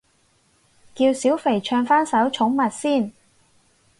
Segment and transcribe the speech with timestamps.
[0.95, 3.13] 叫小肥唱返首寵物先